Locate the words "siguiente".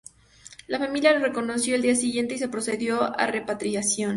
1.95-2.33